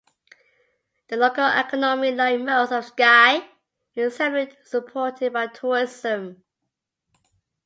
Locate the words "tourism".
5.45-6.43